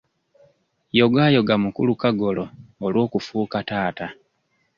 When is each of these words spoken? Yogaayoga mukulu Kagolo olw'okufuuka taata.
Yogaayoga 0.99 1.55
mukulu 1.63 1.93
Kagolo 2.01 2.45
olw'okufuuka 2.85 3.59
taata. 3.69 4.07